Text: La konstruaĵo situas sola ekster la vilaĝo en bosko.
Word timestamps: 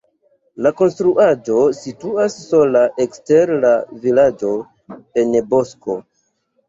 La 0.67 0.69
konstruaĵo 0.77 1.57
situas 1.81 2.37
sola 2.47 2.81
ekster 3.07 3.55
la 3.67 3.75
vilaĝo 4.07 4.55
en 5.25 5.39
bosko. 5.53 5.99